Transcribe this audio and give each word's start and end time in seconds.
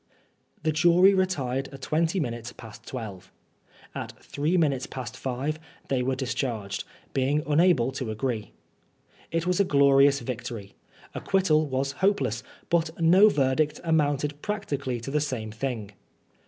The 0.63 0.71
jury 0.71 1.13
retired 1.13 1.67
at 1.67 1.83
twenty 1.83 2.19
minutes 2.19 2.51
past 2.51 2.87
twelve. 2.87 3.31
At 3.93 4.13
three 4.19 4.57
minutes 4.57 4.87
past 4.87 5.15
five 5.15 5.59
they 5.89 6.01
were 6.01 6.15
discharged, 6.15 6.85
being^ 7.13 7.43
unable 7.45 7.91
to 7.91 8.09
agree. 8.09 8.51
It 9.29 9.45
was 9.45 9.59
a 9.59 9.63
glorious 9.63 10.19
victory. 10.21 10.73
Acquittal 11.13 11.67
was 11.67 11.91
hopeless, 11.91 12.41
but 12.71 12.99
no 12.99 13.29
verdict 13.29 13.79
amounted 13.83 14.41
practically 14.41 14.99
to 15.01 15.11
the 15.11 15.21
same 15.21 15.51
thing. 15.51 15.91